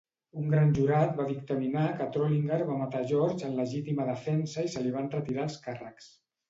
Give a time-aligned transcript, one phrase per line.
[0.43, 4.87] Un gran jurat va dictaminar que Trolinger va matar George en legítima defensa i se
[4.89, 6.15] li van retirar els càrrecs.